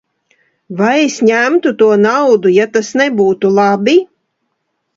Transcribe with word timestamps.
Vai 0.79 0.93
es 1.01 1.17
ņemtu 1.27 1.73
to 1.83 1.91
naudu, 2.05 2.55
ja 2.57 2.67
tas 2.79 2.91
nebūtu 3.03 3.55
labi? 3.61 3.97